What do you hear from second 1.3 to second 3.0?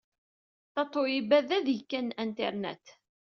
d adeg kan n Internet.